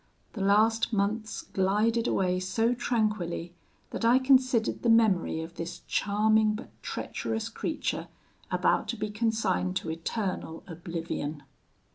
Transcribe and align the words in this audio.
The 0.33 0.41
last 0.41 0.91
months 0.91 1.43
glided 1.43 2.07
away 2.07 2.39
so 2.39 2.73
tranquilly, 2.73 3.53
that 3.91 4.03
I 4.03 4.17
considered 4.17 4.81
the 4.81 4.89
memory 4.89 5.41
of 5.41 5.57
this 5.57 5.81
charming 5.87 6.55
but 6.55 6.71
treacherous 6.81 7.49
creature 7.49 8.07
about 8.49 8.87
to 8.87 8.95
be 8.97 9.11
consigned 9.11 9.75
to 9.75 9.91
eternal 9.91 10.63
oblivion. 10.65 11.43